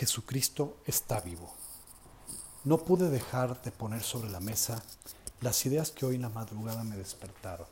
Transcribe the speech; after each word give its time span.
Jesucristo 0.00 0.78
está 0.86 1.20
vivo. 1.20 1.52
No 2.64 2.78
pude 2.78 3.10
dejar 3.10 3.60
de 3.60 3.70
poner 3.70 4.02
sobre 4.02 4.30
la 4.30 4.40
mesa 4.40 4.82
las 5.42 5.66
ideas 5.66 5.90
que 5.90 6.06
hoy 6.06 6.14
en 6.14 6.22
la 6.22 6.30
madrugada 6.30 6.84
me 6.84 6.96
despertaron, 6.96 7.66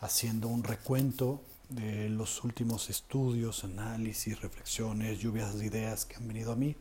haciendo 0.00 0.46
un 0.46 0.62
recuento 0.62 1.40
de 1.68 2.08
los 2.08 2.44
últimos 2.44 2.88
estudios, 2.88 3.64
análisis, 3.64 4.40
reflexiones, 4.40 5.18
lluvias 5.18 5.58
de 5.58 5.66
ideas 5.66 6.06
que 6.06 6.14
han 6.14 6.28
venido 6.28 6.52
a 6.52 6.54
mí 6.54 6.76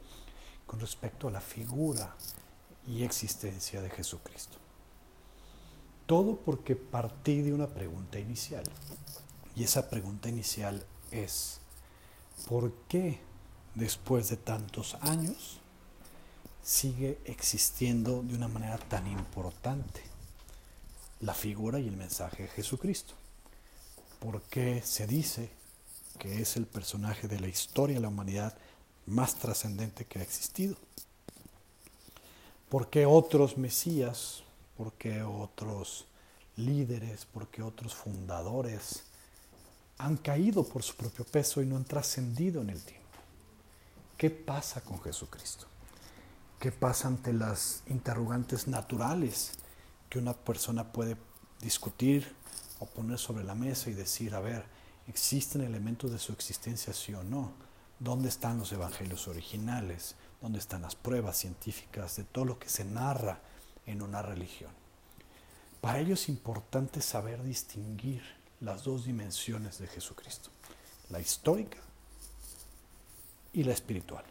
con 0.67 0.79
respecto 0.79 1.27
a 1.27 1.31
la 1.31 1.41
figura 1.41 2.15
y 2.85 3.01
existencia 3.01 3.81
de 3.81 3.89
Jesucristo. 3.89 4.59
Todo 6.05 6.37
porque 6.37 6.75
partí 6.75 7.41
de 7.41 7.53
una 7.53 7.69
pregunta 7.69 8.19
inicial. 8.19 8.65
Y 9.55 9.63
esa 9.63 9.89
pregunta 9.89 10.29
inicial 10.29 10.85
es, 11.09 11.59
¿por 12.47 12.71
qué 12.87 13.27
después 13.75 14.29
de 14.29 14.37
tantos 14.37 14.95
años 15.01 15.59
sigue 16.63 17.19
existiendo 17.25 18.21
de 18.23 18.35
una 18.35 18.47
manera 18.47 18.77
tan 18.77 19.07
importante 19.07 20.01
la 21.21 21.33
figura 21.33 21.79
y 21.79 21.87
el 21.87 21.97
mensaje 21.97 22.43
de 22.43 22.49
Jesucristo? 22.49 23.13
¿Por 24.19 24.41
qué 24.43 24.81
se 24.83 25.07
dice 25.07 25.49
que 26.17 26.41
es 26.41 26.57
el 26.57 26.65
personaje 26.65 27.27
de 27.27 27.39
la 27.39 27.47
historia 27.47 27.95
de 27.95 28.01
la 28.01 28.09
humanidad 28.09 28.57
más 29.05 29.35
trascendente 29.35 30.05
que 30.05 30.19
ha 30.19 30.23
existido? 30.23 30.75
¿Por 32.69 32.89
qué 32.89 33.05
otros 33.05 33.57
mesías? 33.57 34.43
¿Por 34.77 34.93
qué 34.93 35.23
otros 35.23 36.05
líderes? 36.55 37.25
¿Por 37.25 37.47
qué 37.47 37.63
otros 37.63 37.95
fundadores 37.95 39.03
han 39.97 40.17
caído 40.17 40.63
por 40.63 40.83
su 40.83 40.95
propio 40.95 41.25
peso 41.25 41.61
y 41.61 41.65
no 41.65 41.77
han 41.77 41.85
trascendido 41.85 42.61
en 42.61 42.69
el 42.69 42.81
tiempo? 42.81 43.08
¿Qué 44.19 44.29
pasa 44.29 44.81
con 44.81 45.01
Jesucristo? 45.01 45.65
¿Qué 46.59 46.73
pasa 46.73 47.07
ante 47.07 47.31
las 47.31 47.83
interrogantes 47.87 48.67
naturales 48.67 49.51
que 50.09 50.19
una 50.19 50.33
persona 50.33 50.91
puede 50.91 51.15
discutir 51.61 52.35
o 52.79 52.85
poner 52.85 53.17
sobre 53.17 53.45
la 53.45 53.55
mesa 53.55 53.89
y 53.89 53.93
decir, 53.93 54.35
a 54.35 54.41
ver, 54.41 54.65
¿existen 55.07 55.61
elementos 55.61 56.11
de 56.11 56.19
su 56.19 56.33
existencia 56.33 56.91
sí 56.91 57.13
o 57.13 57.23
no? 57.23 57.53
¿Dónde 57.97 58.27
están 58.27 58.57
los 58.57 58.73
evangelios 58.73 59.29
originales? 59.29 60.15
¿Dónde 60.41 60.59
están 60.59 60.81
las 60.81 60.95
pruebas 60.95 61.37
científicas 61.37 62.17
de 62.17 62.25
todo 62.25 62.43
lo 62.43 62.59
que 62.59 62.67
se 62.67 62.83
narra 62.83 63.39
en 63.85 64.01
una 64.01 64.21
religión? 64.21 64.71
Para 65.79 65.99
ello 65.99 66.15
es 66.15 66.27
importante 66.27 67.01
saber 67.01 67.41
distinguir 67.41 68.21
las 68.59 68.83
dos 68.83 69.05
dimensiones 69.05 69.79
de 69.79 69.87
Jesucristo, 69.87 70.49
la 71.07 71.21
histórica 71.21 71.79
y 73.53 73.63
la 73.63 73.73
espiritual. 73.73 74.23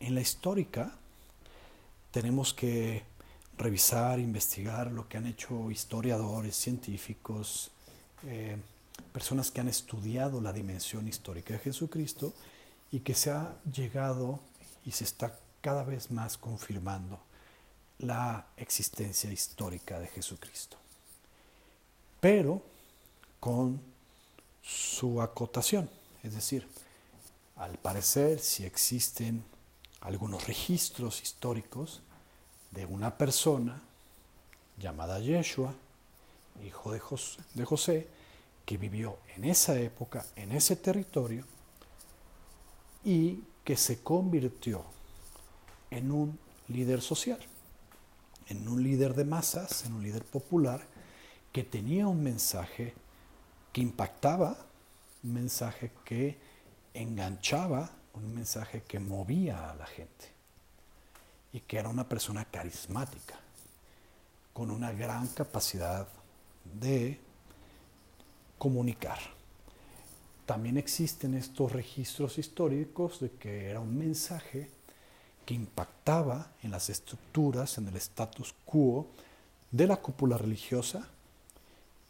En 0.00 0.14
la 0.14 0.20
histórica 0.20 0.92
tenemos 2.10 2.52
que 2.52 3.02
revisar, 3.56 4.18
investigar 4.18 4.90
lo 4.90 5.08
que 5.08 5.18
han 5.18 5.26
hecho 5.26 5.70
historiadores, 5.70 6.56
científicos, 6.56 7.70
eh, 8.26 8.56
personas 9.12 9.50
que 9.50 9.60
han 9.60 9.68
estudiado 9.68 10.40
la 10.40 10.52
dimensión 10.52 11.06
histórica 11.06 11.54
de 11.54 11.60
Jesucristo 11.60 12.32
y 12.90 13.00
que 13.00 13.14
se 13.14 13.30
ha 13.30 13.54
llegado 13.72 14.40
y 14.84 14.92
se 14.92 15.04
está 15.04 15.38
cada 15.60 15.84
vez 15.84 16.10
más 16.10 16.36
confirmando 16.36 17.20
la 17.98 18.46
existencia 18.56 19.30
histórica 19.30 20.00
de 20.00 20.08
Jesucristo. 20.08 20.76
Pero 22.20 22.62
con 23.38 23.80
su 24.62 25.22
acotación, 25.22 25.88
es 26.22 26.34
decir, 26.34 26.66
al 27.56 27.78
parecer 27.78 28.40
si 28.40 28.64
existen 28.64 29.44
algunos 30.00 30.46
registros 30.46 31.22
históricos 31.22 32.02
de 32.70 32.86
una 32.86 33.16
persona 33.16 33.82
llamada 34.78 35.20
Yeshua, 35.20 35.74
hijo 36.64 36.92
de 36.92 36.98
José, 36.98 37.40
de 37.54 37.64
José, 37.64 38.08
que 38.64 38.76
vivió 38.76 39.18
en 39.36 39.44
esa 39.44 39.78
época, 39.78 40.24
en 40.36 40.52
ese 40.52 40.76
territorio, 40.76 41.44
y 43.04 43.42
que 43.64 43.76
se 43.76 44.02
convirtió 44.02 44.84
en 45.90 46.10
un 46.10 46.38
líder 46.68 47.00
social, 47.00 47.40
en 48.48 48.66
un 48.68 48.82
líder 48.82 49.14
de 49.14 49.24
masas, 49.24 49.84
en 49.84 49.92
un 49.92 50.02
líder 50.02 50.24
popular, 50.24 50.84
que 51.52 51.64
tenía 51.64 52.06
un 52.06 52.22
mensaje 52.22 52.94
que 53.72 53.80
impactaba, 53.80 54.56
un 55.22 55.34
mensaje 55.34 55.90
que 56.04 56.38
enganchaba, 56.94 57.90
un 58.14 58.34
mensaje 58.34 58.82
que 58.82 58.98
movía 58.98 59.70
a 59.70 59.74
la 59.74 59.86
gente 59.86 60.30
y 61.52 61.60
que 61.60 61.78
era 61.78 61.88
una 61.88 62.08
persona 62.08 62.44
carismática, 62.44 63.38
con 64.52 64.70
una 64.70 64.92
gran 64.92 65.28
capacidad 65.28 66.06
de 66.64 67.18
comunicar. 68.58 69.18
También 70.46 70.76
existen 70.76 71.34
estos 71.34 71.72
registros 71.72 72.38
históricos 72.38 73.20
de 73.20 73.30
que 73.30 73.70
era 73.70 73.80
un 73.80 73.96
mensaje 73.96 74.70
que 75.46 75.54
impactaba 75.54 76.52
en 76.62 76.70
las 76.70 76.90
estructuras, 76.90 77.78
en 77.78 77.88
el 77.88 77.96
status 77.96 78.54
quo 78.64 79.06
de 79.70 79.86
la 79.86 79.96
cúpula 79.96 80.36
religiosa 80.36 81.08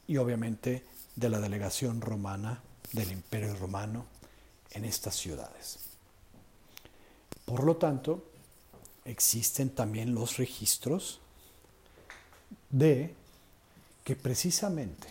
y 0.07 0.17
obviamente 0.17 0.85
de 1.17 1.29
la 1.29 1.41
delegación 1.41 2.01
romana 2.01 2.63
del 2.93 3.13
imperio 3.13 3.55
romano 3.57 4.07
en 4.73 4.85
estas 4.85 5.15
ciudades. 5.15 5.79
Por 7.45 7.65
lo 7.65 7.77
tanto, 7.77 8.25
existen 9.05 9.71
también 9.71 10.15
los 10.15 10.37
registros 10.37 11.21
de 12.71 13.15
que 14.05 14.17
precisamente 14.17 15.09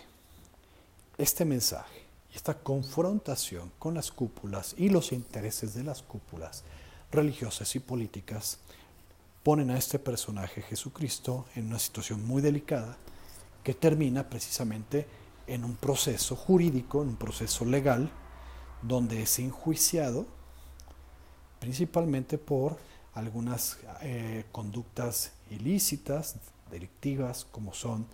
este 1.18 1.46
mensaje 1.46 2.02
y 2.34 2.36
esta 2.36 2.56
confrontación 2.56 3.72
con 3.78 3.94
las 3.94 4.12
cúpulas 4.12 4.76
y 4.78 4.90
los 4.90 5.12
intereses 5.12 5.74
de 5.74 5.84
las 5.84 6.02
cúpulas 6.02 6.64
religiosas 7.12 7.76
y 7.76 7.80
políticas 7.80 8.60
ponen 9.44 9.70
a 9.72 9.78
este 9.78 10.00
personaje 10.00 10.62
Jesucristo 10.62 11.46
en 11.56 11.68
una 11.68 11.80
situación 11.80 12.26
muy 12.26 12.42
delicada 12.42 12.98
que 13.64 13.74
termina 13.74 14.30
precisamente 14.30 15.06
en 15.48 15.64
un 15.64 15.76
proceso 15.76 16.36
jurídico, 16.36 17.02
en 17.02 17.10
un 17.10 17.16
proceso 17.18 17.66
legal, 17.66 18.12
donde 18.82 19.24
es 19.24 19.40
enjuiciado 19.40 20.26
principalmente 21.60 22.40
por 22.40 22.78
algunas 23.14 23.78
eh, 24.02 24.46
conductas 24.52 25.34
ilícitas, 25.52 26.36
delictivas, 26.72 27.46
como 27.46 27.74
son 27.74 28.08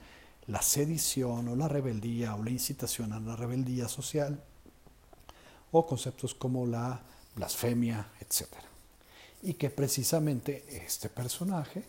la 0.47 0.61
sedición 0.61 1.47
o 1.47 1.55
la 1.55 1.67
rebeldía 1.67 2.35
o 2.35 2.43
la 2.43 2.49
incitación 2.49 3.13
a 3.13 3.19
la 3.19 3.35
rebeldía 3.35 3.87
social, 3.87 4.43
o 5.71 5.85
conceptos 5.85 6.33
como 6.33 6.65
la 6.65 7.01
blasfemia, 7.35 8.09
etc. 8.19 8.47
Y 9.43 9.53
que 9.53 9.69
precisamente 9.69 10.65
este 10.85 11.09
personaje 11.09 11.83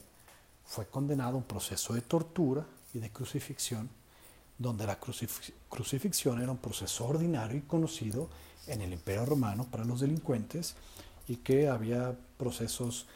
fue 0.65 0.87
condenado 0.87 1.34
a 1.34 1.39
un 1.39 1.45
proceso 1.45 1.95
de 1.95 2.03
tortura 2.03 2.66
y 2.95 2.99
de 2.99 3.10
crucifixión, 3.10 3.89
donde 4.59 4.87
la 4.87 4.99
crucifixión 4.99 6.43
era 6.43 6.53
un 6.53 6.59
proceso 6.59 7.06
ordinario 7.06 7.59
y 7.59 7.62
conocido 7.62 8.28
en 8.69 8.83
el 8.83 8.93
Imperio 8.93 9.27
Romano 9.27 9.67
para 9.71 9.84
los 9.84 10.01
delincuentes, 10.01 10.77
y 11.27 11.37
que 11.37 11.69
había 11.69 12.17
procesos 12.39 13.06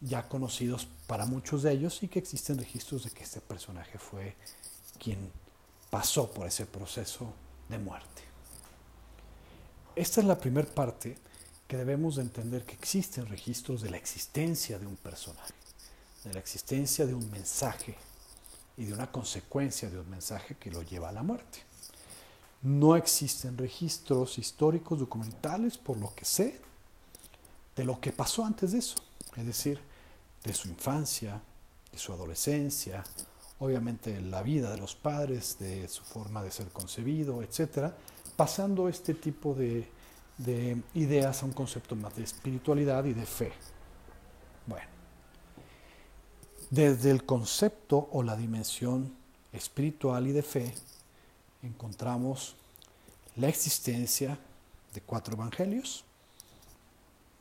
ya 0.00 0.28
conocidos 0.28 0.86
para 1.06 1.26
muchos 1.26 1.62
de 1.62 1.72
ellos 1.72 2.02
y 2.02 2.08
que 2.08 2.18
existen 2.18 2.58
registros 2.58 3.04
de 3.04 3.10
que 3.10 3.24
este 3.24 3.40
personaje 3.40 3.98
fue 3.98 4.36
quien 4.98 5.30
pasó 5.90 6.30
por 6.30 6.46
ese 6.46 6.66
proceso 6.66 7.32
de 7.68 7.78
muerte. 7.78 8.22
Esta 9.96 10.20
es 10.20 10.26
la 10.26 10.38
primera 10.38 10.68
parte 10.68 11.16
que 11.66 11.76
debemos 11.76 12.16
de 12.16 12.22
entender 12.22 12.64
que 12.64 12.74
existen 12.74 13.26
registros 13.26 13.82
de 13.82 13.90
la 13.90 13.96
existencia 13.96 14.78
de 14.78 14.86
un 14.86 14.96
personaje, 14.96 15.54
de 16.24 16.34
la 16.34 16.40
existencia 16.40 17.06
de 17.06 17.14
un 17.14 17.30
mensaje 17.30 17.96
y 18.76 18.84
de 18.84 18.92
una 18.92 19.10
consecuencia 19.10 19.88
de 19.88 19.98
un 19.98 20.10
mensaje 20.10 20.56
que 20.56 20.70
lo 20.70 20.82
lleva 20.82 21.08
a 21.08 21.12
la 21.12 21.22
muerte. 21.22 21.60
No 22.64 22.96
existen 22.96 23.58
registros 23.58 24.38
históricos 24.38 24.98
documentales, 24.98 25.76
por 25.76 25.98
lo 25.98 26.14
que 26.14 26.24
sé, 26.24 26.60
de 27.76 27.84
lo 27.84 28.00
que 28.00 28.10
pasó 28.10 28.44
antes 28.44 28.72
de 28.72 28.78
eso, 28.78 28.96
es 29.36 29.44
decir, 29.44 29.78
de 30.42 30.54
su 30.54 30.68
infancia, 30.68 31.42
de 31.92 31.98
su 31.98 32.12
adolescencia, 32.12 33.04
obviamente 33.58 34.18
la 34.20 34.42
vida 34.42 34.70
de 34.70 34.78
los 34.78 34.94
padres, 34.94 35.58
de 35.58 35.88
su 35.88 36.02
forma 36.04 36.42
de 36.42 36.50
ser 36.50 36.68
concebido, 36.68 37.42
etc., 37.42 37.92
pasando 38.34 38.88
este 38.88 39.12
tipo 39.12 39.54
de, 39.54 39.86
de 40.38 40.82
ideas 40.94 41.42
a 41.42 41.46
un 41.46 41.52
concepto 41.52 41.94
más 41.96 42.16
de 42.16 42.24
espiritualidad 42.24 43.04
y 43.04 43.12
de 43.12 43.26
fe. 43.26 43.52
Bueno, 44.66 44.88
desde 46.70 47.10
el 47.10 47.24
concepto 47.24 48.08
o 48.12 48.22
la 48.22 48.36
dimensión 48.36 49.14
espiritual 49.52 50.26
y 50.26 50.32
de 50.32 50.42
fe, 50.42 50.74
encontramos 51.64 52.56
la 53.36 53.48
existencia 53.48 54.38
de 54.92 55.00
cuatro 55.00 55.34
evangelios, 55.34 56.04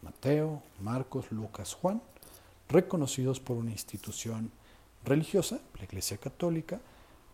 Mateo, 0.01 0.63
Marcos, 0.81 1.31
Lucas, 1.31 1.73
Juan, 1.73 2.01
reconocidos 2.67 3.39
por 3.39 3.57
una 3.57 3.71
institución 3.71 4.51
religiosa, 5.05 5.59
la 5.77 5.83
Iglesia 5.83 6.17
Católica, 6.17 6.79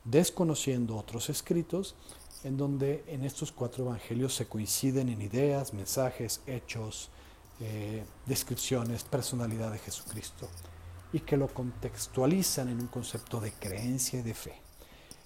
desconociendo 0.04 0.98
otros 0.98 1.30
escritos, 1.30 1.96
en 2.44 2.58
donde 2.58 3.04
en 3.08 3.24
estos 3.24 3.52
cuatro 3.52 3.86
evangelios 3.86 4.34
se 4.34 4.48
coinciden 4.48 5.10
en 5.10 5.22
ideas, 5.22 5.74
mensajes, 5.74 6.42
hechos, 6.48 7.10
eh, 7.60 8.04
descripciones, 8.26 9.04
personalidad 9.04 9.72
de 9.72 9.80
Jesucristo, 9.80 10.48
y 11.12 11.22
que 11.22 11.38
lo 11.38 11.48
contextualizan 11.48 12.70
en 12.70 12.80
un 12.80 12.88
concepto 12.88 13.42
de 13.42 13.52
creencia 13.52 14.20
y 14.20 14.24
de 14.24 14.34
fe, 14.34 14.62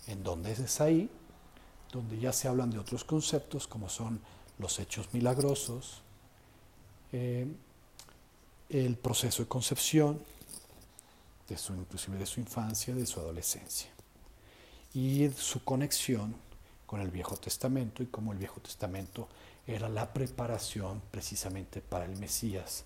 en 0.07 0.23
donde 0.23 0.51
es 0.53 0.81
ahí 0.81 1.09
donde 1.93 2.19
ya 2.19 2.33
se 2.33 2.47
hablan 2.47 2.71
de 2.71 2.79
otros 2.79 3.03
conceptos 3.03 3.67
como 3.67 3.87
son 3.87 4.19
los 4.57 4.79
hechos 4.79 5.13
milagrosos, 5.13 6.01
eh, 7.11 7.47
el 8.69 8.97
proceso 8.97 9.43
de 9.43 9.49
concepción, 9.49 10.19
de 11.47 11.57
su, 11.57 11.73
inclusive 11.75 12.17
de 12.17 12.25
su 12.25 12.39
infancia, 12.39 12.95
de 12.95 13.05
su 13.05 13.19
adolescencia, 13.19 13.89
y 14.93 15.29
su 15.37 15.63
conexión 15.63 16.35
con 16.87 16.99
el 17.01 17.11
Viejo 17.11 17.37
Testamento 17.37 18.01
y 18.01 18.07
cómo 18.07 18.31
el 18.31 18.39
Viejo 18.39 18.59
Testamento 18.59 19.27
era 19.67 19.87
la 19.87 20.11
preparación 20.11 21.01
precisamente 21.11 21.81
para 21.81 22.05
el 22.05 22.17
Mesías 22.17 22.85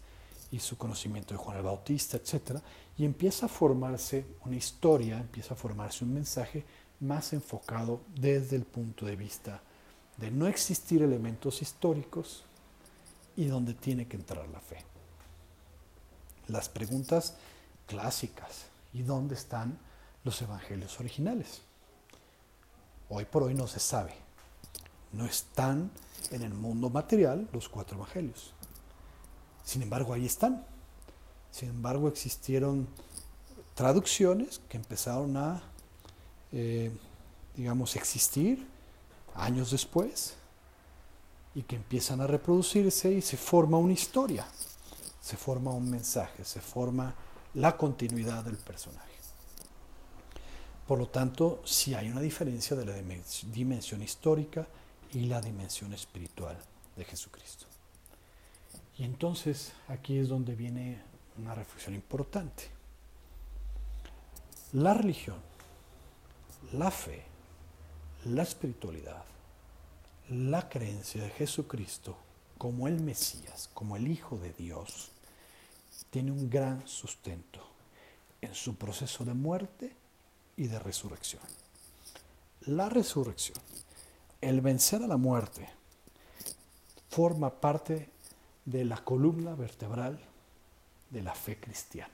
y 0.52 0.60
su 0.60 0.78
conocimiento 0.78 1.34
de 1.34 1.38
Juan 1.38 1.58
el 1.58 1.64
Bautista, 1.64 2.18
etc. 2.18 2.62
Y 2.98 3.06
empieza 3.06 3.48
a 3.48 3.50
formarse 3.50 4.26
una 4.46 4.56
historia, 4.56 5.18
empieza 5.18 5.54
a 5.54 5.58
formarse 5.58 6.04
un 6.04 6.14
mensaje 6.14 6.64
más 7.00 7.34
enfocado 7.34 8.02
desde 8.16 8.56
el 8.56 8.64
punto 8.64 9.06
de 9.06 9.16
vista 9.16 9.62
de 10.18 10.32
no 10.32 10.48
existir 10.48 11.04
elementos 11.04 11.62
históricos 11.62 12.44
y 13.36 13.46
donde 13.46 13.74
tiene 13.74 14.08
que 14.08 14.18
entrar 14.18 14.48
la 14.50 14.60
fe. 14.60 14.84
Las 16.48 16.70
preguntas 16.70 17.36
clásicas, 17.86 18.66
¿y 18.94 19.04
dónde 19.04 19.36
están 19.36 19.78
los 20.24 20.42
evangelios 20.42 21.00
originales? 21.00 21.62
Hoy 23.10 23.26
por 23.26 23.44
hoy 23.44 23.54
no 23.54 23.68
se 23.68 23.80
sabe. 23.80 24.14
No 25.14 25.26
están 25.26 25.92
en 26.32 26.42
el 26.42 26.54
mundo 26.54 26.90
material 26.90 27.48
los 27.54 27.70
cuatro 27.70 27.96
evangelios. 27.98 28.54
Sin 29.64 29.82
embargo, 29.82 30.14
ahí 30.14 30.26
están. 30.26 30.66
Sin 31.52 31.70
embargo, 31.70 32.08
existieron 32.08 32.88
traducciones 33.76 34.60
que 34.68 34.78
empezaron 34.78 35.38
a 35.38 35.62
eh, 36.60 36.92
digamos, 37.56 37.96
existir 37.96 38.66
años 39.36 39.70
después 39.70 40.34
y 41.54 41.62
que 41.62 41.76
empiezan 41.76 42.20
a 42.20 42.26
reproducirse 42.26 43.12
y 43.12 43.22
se 43.22 43.38
forma 43.38 43.78
una 43.78 43.94
historia, 43.94 44.48
se 45.22 45.38
forma 45.38 45.70
un 45.70 45.88
mensaje, 45.88 46.44
se 46.44 46.60
forma 46.60 47.14
la 47.54 47.78
continuidad 47.78 48.44
del 48.44 48.58
personaje. 48.58 49.06
Por 50.88 50.98
lo 50.98 51.10
tanto, 51.10 51.62
sí 51.64 51.94
hay 51.94 52.10
una 52.10 52.22
diferencia 52.22 52.76
de 52.76 52.86
la 52.86 52.96
dimensión 53.54 54.02
histórica 54.02 54.68
y 55.14 55.28
la 55.28 55.42
dimensión 55.42 55.94
espiritual 55.94 56.58
de 56.96 57.06
Jesucristo. 57.06 57.68
Y 58.98 59.04
entonces 59.04 59.74
aquí 59.90 60.18
es 60.18 60.28
donde 60.28 60.56
viene 60.56 61.04
una 61.38 61.54
reflexión 61.54 61.94
importante. 61.94 62.64
La 64.74 64.96
religión 64.96 65.38
la 66.74 66.92
fe, 66.92 67.24
la 68.26 68.44
espiritualidad, 68.44 69.24
la 70.30 70.68
creencia 70.68 71.24
de 71.24 71.30
Jesucristo 71.30 72.18
como 72.58 72.88
el 72.88 73.00
Mesías, 73.00 73.70
como 73.74 73.96
el 73.96 74.08
Hijo 74.08 74.38
de 74.38 74.52
Dios, 74.52 75.12
tiene 76.10 76.32
un 76.32 76.50
gran 76.50 76.86
sustento 76.88 77.66
en 78.42 78.54
su 78.54 78.76
proceso 78.76 79.24
de 79.24 79.34
muerte 79.34 79.96
y 80.58 80.68
de 80.68 80.80
resurrección. 80.80 81.42
La 82.62 82.90
resurrección, 82.90 83.58
el 84.42 84.60
vencer 84.60 85.02
a 85.04 85.08
la 85.08 85.18
muerte, 85.18 85.70
forma 87.10 87.62
parte 87.62 88.10
de 88.66 88.84
la 88.84 88.98
columna 88.98 89.56
vertebral 89.56 90.20
de 91.10 91.22
la 91.22 91.34
fe 91.34 91.60
cristiana. 91.60 92.14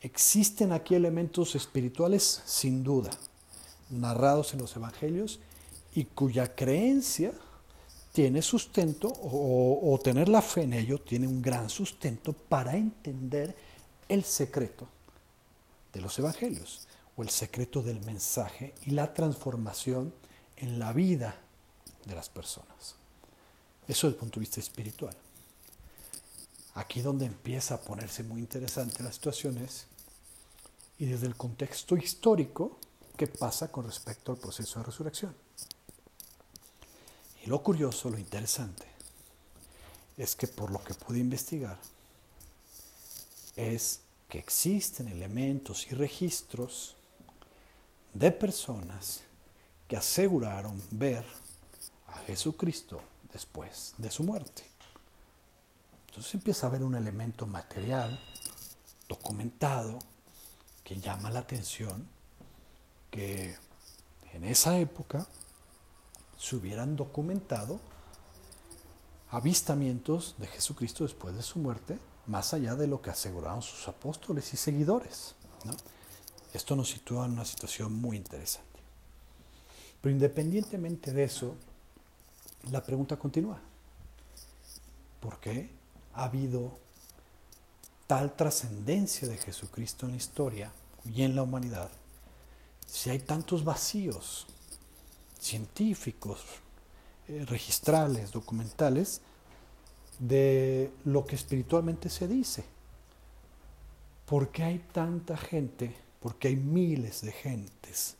¿Existen 0.00 0.72
aquí 0.72 0.94
elementos 0.94 1.54
espirituales? 1.54 2.42
Sin 2.44 2.84
duda, 2.84 3.10
narrados 3.90 4.52
en 4.52 4.60
los 4.60 4.76
evangelios 4.76 5.40
y 5.94 6.04
cuya 6.04 6.54
creencia 6.54 7.32
tiene 8.12 8.40
sustento 8.40 9.12
o, 9.12 10.00
tener 10.02 10.28
la 10.28 10.40
fe 10.40 10.62
en 10.62 10.72
ello 10.72 10.98
tiene 10.98 11.26
un 11.26 11.42
gran 11.42 11.68
sustento 11.68 12.32
para 12.32 12.76
entender 12.76 13.54
el 14.08 14.24
secreto 14.24 14.88
de 15.92 16.00
los 16.00 16.18
evangelios 16.18 16.88
o 17.16 17.22
el 17.22 17.28
secreto 17.28 17.82
del 17.82 18.00
mensaje 18.00 18.74
y 18.86 18.92
la 18.92 19.12
transformación 19.12 20.14
en 20.56 20.78
la 20.78 20.92
vida 20.92 21.36
de 22.06 22.14
las 22.14 22.28
personas. 22.28 22.94
Eso 23.86 24.06
desde 24.06 24.16
el 24.16 24.20
punto 24.20 24.40
de 24.40 24.40
vista 24.40 24.60
espiritual. 24.60 25.14
Aquí 26.76 27.00
donde 27.00 27.24
empieza 27.24 27.74
a 27.74 27.80
ponerse 27.80 28.22
muy 28.22 28.38
interesante 28.38 29.02
la 29.02 29.10
situación 29.10 29.56
es 29.58 29.86
y 30.98 31.06
desde 31.06 31.26
el 31.26 31.34
contexto 31.34 31.96
histórico 31.96 32.78
qué 33.16 33.26
pasa 33.26 33.72
con 33.72 33.86
respecto 33.86 34.32
al 34.32 34.38
proceso 34.38 34.78
de 34.78 34.84
resurrección. 34.84 35.34
Y 37.42 37.48
lo 37.48 37.62
curioso, 37.62 38.10
lo 38.10 38.18
interesante, 38.18 38.84
es 40.18 40.36
que 40.36 40.48
por 40.48 40.70
lo 40.70 40.84
que 40.84 40.92
pude 40.92 41.18
investigar, 41.18 41.78
es 43.56 44.00
que 44.28 44.38
existen 44.38 45.08
elementos 45.08 45.86
y 45.90 45.94
registros 45.94 46.94
de 48.12 48.32
personas 48.32 49.22
que 49.88 49.96
aseguraron 49.96 50.82
ver 50.90 51.24
a 52.08 52.18
Jesucristo 52.26 53.00
después 53.32 53.94
de 53.96 54.10
su 54.10 54.24
muerte. 54.24 54.75
Entonces 56.16 56.34
empieza 56.34 56.66
a 56.66 56.70
haber 56.70 56.82
un 56.82 56.94
elemento 56.94 57.46
material, 57.46 58.18
documentado, 59.06 59.98
que 60.82 60.98
llama 60.98 61.30
la 61.30 61.40
atención 61.40 62.08
que 63.10 63.54
en 64.32 64.44
esa 64.44 64.78
época 64.78 65.26
se 66.38 66.56
hubieran 66.56 66.96
documentado 66.96 67.80
avistamientos 69.28 70.36
de 70.38 70.46
Jesucristo 70.46 71.04
después 71.04 71.36
de 71.36 71.42
su 71.42 71.58
muerte, 71.58 71.98
más 72.26 72.54
allá 72.54 72.76
de 72.76 72.86
lo 72.86 73.02
que 73.02 73.10
aseguraron 73.10 73.60
sus 73.60 73.86
apóstoles 73.86 74.54
y 74.54 74.56
seguidores. 74.56 75.34
Esto 76.54 76.76
nos 76.76 76.88
sitúa 76.88 77.26
en 77.26 77.32
una 77.32 77.44
situación 77.44 77.92
muy 77.92 78.16
interesante. 78.16 78.80
Pero 80.00 80.14
independientemente 80.14 81.12
de 81.12 81.24
eso, 81.24 81.56
la 82.70 82.82
pregunta 82.82 83.18
continúa. 83.18 83.60
¿Por 85.20 85.38
qué 85.40 85.84
ha 86.16 86.24
habido 86.24 86.78
tal 88.06 88.34
trascendencia 88.34 89.28
de 89.28 89.36
Jesucristo 89.36 90.06
en 90.06 90.12
la 90.12 90.18
historia 90.18 90.72
y 91.04 91.22
en 91.22 91.36
la 91.36 91.42
humanidad, 91.42 91.90
si 92.86 93.10
hay 93.10 93.18
tantos 93.18 93.64
vacíos 93.64 94.46
científicos, 95.38 96.40
eh, 97.28 97.44
registrales, 97.46 98.32
documentales, 98.32 99.20
de 100.18 100.90
lo 101.04 101.26
que 101.26 101.36
espiritualmente 101.36 102.08
se 102.08 102.26
dice. 102.26 102.64
¿Por 104.24 104.50
qué 104.50 104.64
hay 104.64 104.78
tanta 104.92 105.36
gente? 105.36 105.94
Porque 106.20 106.48
hay 106.48 106.56
miles 106.56 107.20
de 107.22 107.32
gentes, 107.32 108.16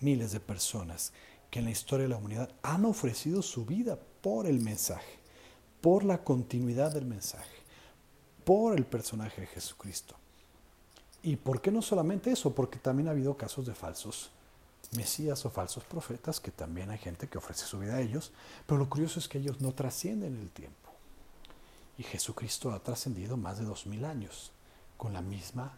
miles 0.00 0.32
de 0.32 0.40
personas 0.40 1.12
que 1.50 1.60
en 1.60 1.66
la 1.66 1.70
historia 1.70 2.04
de 2.04 2.10
la 2.10 2.16
humanidad 2.16 2.50
han 2.62 2.84
ofrecido 2.84 3.42
su 3.42 3.64
vida 3.64 3.98
por 4.22 4.46
el 4.46 4.60
mensaje, 4.60 5.18
por 5.84 6.02
la 6.02 6.24
continuidad 6.24 6.92
del 6.92 7.04
mensaje 7.04 7.54
por 8.42 8.74
el 8.74 8.86
personaje 8.86 9.42
de 9.42 9.46
Jesucristo. 9.48 10.14
¿Y 11.22 11.36
por 11.36 11.60
qué 11.60 11.70
no 11.70 11.82
solamente 11.82 12.30
eso? 12.30 12.54
Porque 12.54 12.78
también 12.78 13.08
ha 13.08 13.10
habido 13.10 13.36
casos 13.36 13.66
de 13.66 13.74
falsos 13.74 14.30
mesías 14.96 15.44
o 15.44 15.50
falsos 15.50 15.84
profetas, 15.84 16.40
que 16.40 16.50
también 16.50 16.90
hay 16.90 16.96
gente 16.96 17.28
que 17.28 17.36
ofrece 17.36 17.66
su 17.66 17.78
vida 17.78 17.96
a 17.96 18.00
ellos, 18.00 18.32
pero 18.66 18.78
lo 18.78 18.88
curioso 18.88 19.18
es 19.18 19.28
que 19.28 19.36
ellos 19.36 19.60
no 19.60 19.72
trascienden 19.72 20.38
el 20.38 20.48
tiempo. 20.48 20.90
Y 21.98 22.02
Jesucristo 22.02 22.72
ha 22.72 22.82
trascendido 22.82 23.36
más 23.36 23.58
de 23.58 23.66
dos 23.66 23.84
mil 23.84 24.06
años 24.06 24.52
con 24.96 25.12
la 25.12 25.20
misma 25.20 25.72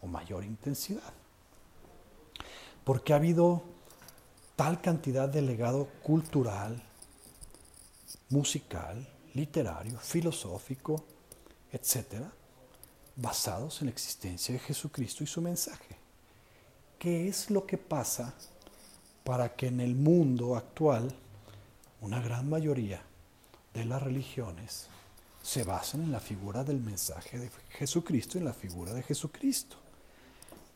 o 0.00 0.08
mayor 0.08 0.42
intensidad. 0.42 1.12
Porque 2.82 3.12
ha 3.12 3.16
habido 3.16 3.62
tal 4.56 4.80
cantidad 4.80 5.28
de 5.28 5.42
legado 5.42 5.86
cultural, 6.02 6.82
musical, 8.28 9.06
literario, 9.34 9.98
filosófico, 9.98 11.04
etcétera, 11.72 12.30
basados 13.16 13.80
en 13.80 13.86
la 13.86 13.92
existencia 13.92 14.52
de 14.54 14.60
Jesucristo 14.60 15.24
y 15.24 15.26
su 15.26 15.40
mensaje. 15.40 15.96
¿Qué 16.98 17.28
es 17.28 17.50
lo 17.50 17.66
que 17.66 17.78
pasa 17.78 18.34
para 19.24 19.54
que 19.54 19.68
en 19.68 19.80
el 19.80 19.94
mundo 19.94 20.56
actual 20.56 21.14
una 22.00 22.20
gran 22.20 22.48
mayoría 22.48 23.02
de 23.72 23.84
las 23.84 24.02
religiones 24.02 24.88
se 25.42 25.64
basan 25.64 26.02
en 26.02 26.12
la 26.12 26.20
figura 26.20 26.62
del 26.64 26.80
mensaje 26.80 27.38
de 27.38 27.50
Jesucristo, 27.70 28.38
en 28.38 28.44
la 28.44 28.52
figura 28.52 28.92
de 28.92 29.02
Jesucristo. 29.02 29.76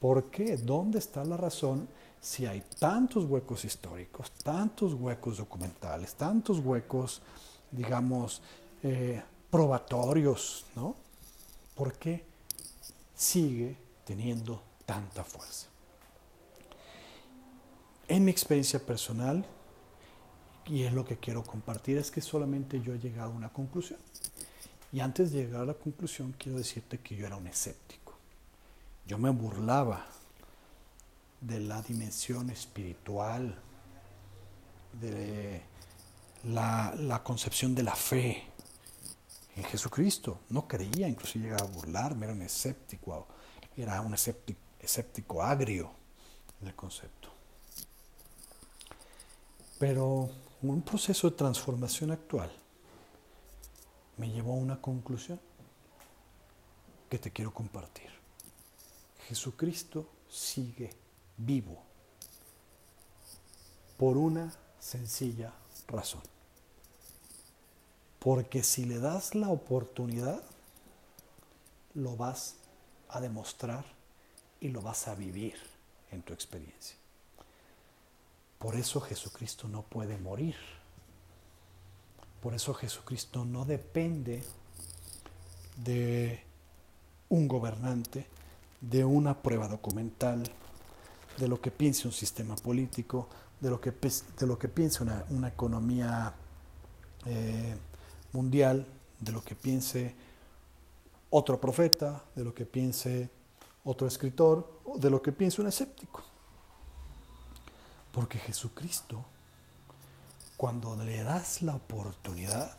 ¿Por 0.01 0.31
qué? 0.31 0.57
¿Dónde 0.57 0.99
está 0.99 1.25
la 1.25 1.37
razón 1.37 1.89
si 2.21 2.47
hay 2.47 2.63
tantos 2.79 3.25
huecos 3.25 3.65
históricos, 3.65 4.33
tantos 4.43 4.95
huecos 4.95 5.39
documentales, 5.39 6.15
tantos 6.15 6.59
huecos, 6.59 7.23
digamos, 7.71 8.43
eh, 8.83 9.23
probatorios, 9.51 10.67
¿no? 10.75 10.95
¿Por 11.75 11.95
qué 11.95 12.25
sigue 13.15 13.77
teniendo 14.05 14.63
tanta 14.85 15.25
fuerza? 15.25 15.69
En 18.09 18.25
mi 18.25 18.31
experiencia 18.31 18.79
personal, 18.79 19.45
y 20.67 20.85
es 20.85 20.93
lo 20.93 21.05
que 21.05 21.17
quiero 21.17 21.43
compartir, 21.43 21.99
es 21.99 22.11
que 22.11 22.21
solamente 22.21 22.81
yo 22.81 22.95
he 22.95 22.99
llegado 22.99 23.33
a 23.33 23.35
una 23.35 23.53
conclusión. 23.53 23.99
Y 24.93 25.01
antes 25.01 25.33
de 25.33 25.43
llegar 25.43 25.63
a 25.63 25.67
la 25.67 25.75
conclusión, 25.75 26.35
quiero 26.39 26.59
decirte 26.59 26.99
que 26.99 27.17
yo 27.17 27.27
era 27.27 27.37
un 27.37 27.47
escéptico. 27.47 28.15
Yo 29.07 29.19
me 29.19 29.31
burlaba 29.31 30.07
de 31.41 31.61
la 31.61 31.83
dimensión 31.83 32.51
espiritual, 32.51 33.57
de 35.01 35.63
la, 36.53 37.23
concepción 37.25 37.75
de 37.75 37.83
la 37.83 37.95
fe 37.95 38.45
en 39.57 39.65
Jesucristo. 39.65 40.41
No 40.51 40.67
creía, 40.67 41.09
incluso 41.09 41.39
llegaba 41.39 41.65
a 41.65 41.71
burlarme, 41.71 42.27
era 42.27 42.35
un 42.35 42.43
escéptico, 42.43 43.27
era 43.77 44.01
un 44.01 44.15
escéptico, 44.15 44.61
escéptico 44.79 45.43
agrio 45.43 45.91
en 46.61 46.69
el 46.69 46.75
concepto. 46.75 47.31
Pero 49.79 50.31
un 50.63 50.83
proceso 50.83 51.31
de 51.31 51.37
transformación 51.37 52.11
actual 52.11 52.51
me 54.17 54.31
llevó 54.31 54.53
a 54.53 54.57
una 54.57 54.81
conclusión 54.81 55.41
que 57.11 57.19
te 57.19 57.31
quiero 57.31 57.53
compartir. 57.53 58.11
Jesucristo 59.29 60.09
sigue 60.29 60.91
vivo 61.37 61.83
por 63.99 64.17
una 64.17 64.53
sencilla 64.79 65.53
razón. 65.89 66.23
Porque 68.27 68.65
si 68.65 68.85
le 68.85 68.99
das 68.99 69.37
la 69.37 69.51
oportunidad, 69.51 70.43
lo 71.95 72.17
vas 72.17 72.57
a 73.09 73.21
demostrar 73.21 73.85
y 74.59 74.71
lo 74.71 74.83
vas 74.83 75.07
a 75.07 75.15
vivir 75.15 75.55
en 76.11 76.23
tu 76.23 76.33
experiencia. 76.33 76.97
Por 78.59 78.75
eso 78.75 79.01
Jesucristo 79.01 79.69
no 79.69 79.83
puede 79.83 80.19
morir. 80.19 80.57
Por 82.43 82.53
eso 82.55 82.75
Jesucristo 82.75 83.45
no 83.45 83.65
depende 83.65 84.43
de 85.77 86.43
un 87.29 87.47
gobernante, 87.47 88.27
de 88.81 89.05
una 89.05 89.41
prueba 89.41 89.69
documental, 89.69 90.43
de 91.39 91.47
lo 91.47 91.61
que 91.61 91.71
piense 91.71 92.09
un 92.09 92.13
sistema 92.13 92.57
político, 92.57 93.29
de 93.61 93.71
lo 93.71 93.81
que, 93.81 93.93
de 93.93 94.47
lo 94.49 94.59
que 94.59 94.67
piense 94.67 95.05
una, 95.05 95.47
economía 95.47 96.35
eh, 97.25 97.77
mundial, 98.37 98.87
de 99.19 99.33
lo 99.33 99.43
que 99.43 99.55
piense 99.55 100.15
otro 101.31 101.59
profeta, 101.59 102.23
de 102.35 102.45
lo 102.45 102.55
que 102.55 102.67
piense 102.67 103.31
otro 103.85 104.07
escritor, 104.07 104.81
o 104.85 104.99
de 104.99 105.09
lo 105.09 105.23
que 105.23 105.33
piense 105.33 105.63
un 105.63 105.69
escéptico. 105.69 106.23
Porque 108.13 108.39
Jesucristo, 108.39 109.25
cuando 110.57 110.97
le 110.97 111.23
das 111.23 111.63
la 111.63 111.75
oportunidad, 111.75 112.77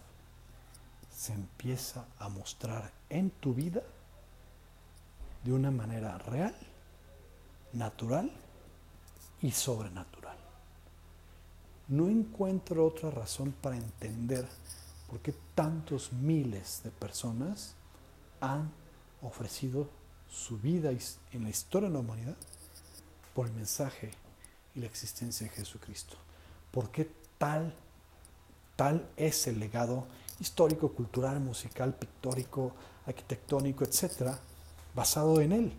se 1.12 1.34
empieza 1.34 2.06
a 2.20 2.30
mostrar 2.30 2.92
en 3.10 3.32
tu 3.32 3.54
vida 3.54 3.82
de 5.44 5.54
una 5.54 5.72
manera 5.72 6.18
real, 6.20 6.56
natural 7.74 8.32
y 9.42 9.52
sobrenatural. 9.52 10.38
No 11.88 12.10
encuentro 12.10 12.86
otra 12.86 13.10
razón 13.10 13.54
para 13.62 13.78
entender 13.78 14.48
por 15.08 15.20
qué 15.20 15.34
tantos 15.56 16.12
miles 16.14 16.82
de 16.84 16.92
personas 16.92 17.76
han 18.42 18.72
ofrecido 19.22 19.90
su 20.30 20.58
vida 20.58 20.92
en 21.32 21.44
la 21.44 21.50
historia 21.50 21.90
de 21.90 21.94
la 21.94 22.00
humanidad 22.00 22.36
por 23.34 23.48
el 23.48 23.54
mensaje 23.54 24.12
y 24.76 24.82
la 24.82 24.86
existencia 24.88 25.48
de 25.48 25.54
Jesucristo. 25.54 26.18
¿Por 26.72 26.92
qué 26.92 27.10
tal, 27.38 27.74
tal 28.76 29.10
es 29.16 29.48
el 29.48 29.60
legado 29.60 30.06
histórico, 30.40 30.92
cultural, 30.92 31.40
musical, 31.40 31.94
pictórico, 31.96 32.74
arquitectónico, 33.06 33.84
etcétera, 33.86 34.38
basado 34.94 35.40
en 35.40 35.54
Él? 35.54 35.74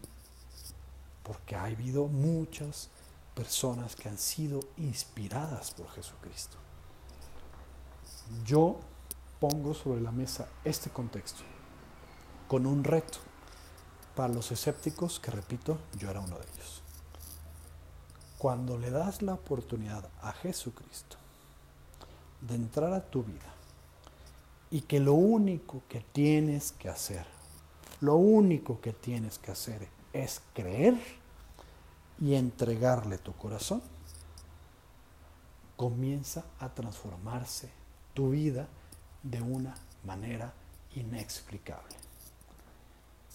Porque 1.22 1.54
ha 1.54 1.64
habido 1.64 2.06
muchas 2.06 2.88
personas 3.34 3.94
que 3.94 4.08
han 4.08 4.18
sido 4.18 4.60
inspiradas 4.78 5.70
por 5.72 5.88
Jesucristo. 5.90 6.56
Yo 8.44 8.80
pongo 9.40 9.74
sobre 9.74 10.00
la 10.00 10.10
mesa 10.10 10.48
este 10.64 10.90
contexto 10.90 11.42
con 12.48 12.66
un 12.66 12.82
reto 12.82 13.18
para 14.16 14.32
los 14.32 14.50
escépticos, 14.50 15.20
que 15.20 15.30
repito, 15.30 15.78
yo 15.96 16.10
era 16.10 16.20
uno 16.20 16.36
de 16.38 16.44
ellos. 16.44 16.82
Cuando 18.38 18.78
le 18.78 18.90
das 18.90 19.22
la 19.22 19.34
oportunidad 19.34 20.08
a 20.22 20.32
Jesucristo 20.32 21.16
de 22.40 22.54
entrar 22.54 22.92
a 22.92 23.04
tu 23.10 23.22
vida 23.22 23.54
y 24.70 24.80
que 24.82 24.98
lo 24.98 25.14
único 25.14 25.82
que 25.88 26.00
tienes 26.00 26.72
que 26.72 26.88
hacer, 26.88 27.26
lo 28.00 28.16
único 28.16 28.80
que 28.80 28.92
tienes 28.92 29.38
que 29.38 29.52
hacer 29.52 29.88
es 30.12 30.40
creer 30.54 30.96
y 32.20 32.34
entregarle 32.34 33.18
tu 33.18 33.32
corazón, 33.34 33.82
comienza 35.76 36.44
a 36.58 36.70
transformarse 36.70 37.70
tu 38.14 38.30
vida 38.30 38.68
de 39.22 39.40
una 39.40 39.74
manera 40.04 40.52
inexplicable. 40.94 41.96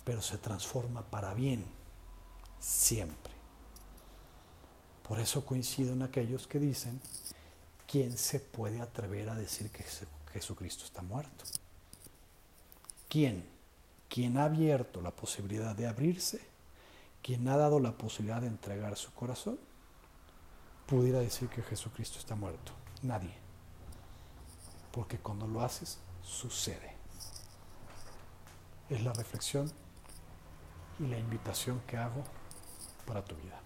Pero 0.03 0.21
se 0.21 0.37
transforma 0.37 1.01
para 1.03 1.33
bien, 1.33 1.65
siempre. 2.59 3.33
Por 5.07 5.19
eso 5.19 5.45
coincido 5.45 5.93
en 5.93 6.01
aquellos 6.01 6.47
que 6.47 6.59
dicen, 6.59 6.99
¿quién 7.87 8.17
se 8.17 8.39
puede 8.39 8.81
atrever 8.81 9.29
a 9.29 9.35
decir 9.35 9.69
que 9.69 9.85
Jesucristo 10.31 10.85
está 10.85 11.01
muerto? 11.01 11.45
¿Quién? 13.09 13.45
¿Quién 14.09 14.37
ha 14.37 14.45
abierto 14.45 15.01
la 15.01 15.11
posibilidad 15.11 15.75
de 15.75 15.87
abrirse? 15.87 16.41
¿Quién 17.21 17.47
ha 17.47 17.57
dado 17.57 17.79
la 17.79 17.97
posibilidad 17.97 18.41
de 18.41 18.47
entregar 18.47 18.95
su 18.95 19.13
corazón? 19.13 19.59
Pudiera 20.87 21.19
decir 21.19 21.49
que 21.49 21.61
Jesucristo 21.61 22.19
está 22.19 22.35
muerto. 22.35 22.71
Nadie. 23.01 23.42
Porque 24.93 25.17
cuando 25.17 25.47
lo 25.47 25.61
haces, 25.61 25.97
sucede. 26.21 26.95
Es 28.89 29.03
la 29.03 29.11
reflexión 29.11 29.69
y 30.99 31.07
la 31.07 31.17
invitación 31.17 31.81
que 31.87 31.97
hago 31.97 32.23
para 33.07 33.25
tu 33.25 33.35
vida. 33.35 33.59